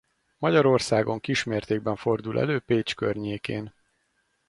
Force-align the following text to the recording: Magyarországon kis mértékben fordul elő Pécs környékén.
Magyarországon 0.37 1.19
kis 1.19 1.43
mértékben 1.43 1.95
fordul 1.95 2.39
elő 2.39 2.59
Pécs 2.59 2.95
környékén. 2.95 3.73